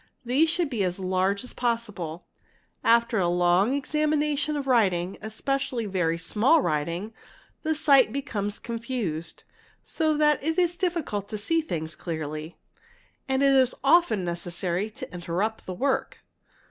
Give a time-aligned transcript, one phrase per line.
[0.25, 2.25] These should be as large as possible._
[2.83, 7.13] After a long examination of writing, especially very small writing,
[7.61, 9.43] the sight becomes confused,
[9.83, 12.57] so that it is difficult to see things clearly;
[13.29, 16.23] and it is often necessary to interrupt the work.